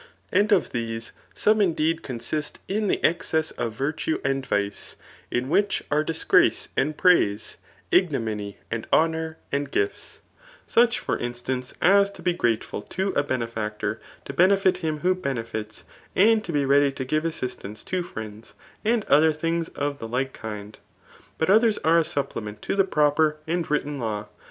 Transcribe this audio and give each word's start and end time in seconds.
And 0.31 0.51
of 0.51 0.71
these, 0.71 1.11
some 1.35 1.61
indeed 1.61 2.01
consist 2.01 2.57
in 2.67 2.87
the 2.87 3.03
excess 3.05 3.51
of 3.51 3.73
virtue 3.75 4.19
and 4.25 4.43
vice, 4.43 4.95
in 5.29 5.47
which 5.47 5.83
are 5.91 6.03
di^giace 6.03 6.69
and 6.75 6.97
praise^ 6.97 7.55
ignominy 7.91 8.57
and 8.71 8.87
honour 8.91 9.37
and 9.51 9.69
gifts; 9.69 10.21
such 10.65 10.99
fi>r 10.99 11.19
instance, 11.19 11.75
as 11.83 12.09
to 12.13 12.23
be 12.23 12.33
grateful 12.33 12.81
to 12.81 13.09
a 13.09 13.21
benefactor, 13.21 14.01
to 14.25 14.33
benefit 14.33 14.77
him 14.77 15.01
who 15.01 15.13
benefits, 15.13 15.83
to 16.15 16.41
be 16.51 16.65
ready 16.65 16.91
to 16.91 17.05
give 17.05 17.23
assistance 17.23 17.83
to 17.83 18.01
friends, 18.01 18.55
and 18.83 19.05
other 19.05 19.31
things 19.31 19.69
of 19.69 19.99
the 19.99 20.07
like 20.07 20.33
kind. 20.33 20.79
But 21.37 21.51
others 21.51 21.77
are 21.83 21.99
a 21.99 22.03
supplement 22.03 22.63
to 22.63 22.75
the 22.75 22.85
proper 22.85 23.37
and 23.45 23.69
written 23.69 23.99
law. 23.99 24.29